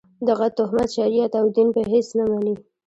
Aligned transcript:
دغه 0.27 0.47
توهمات 0.57 0.89
شریعت 0.97 1.31
او 1.41 1.47
دین 1.55 1.67
په 1.75 1.81
هېڅ 1.91 2.07
نه 2.17 2.23
مني. 2.31 2.55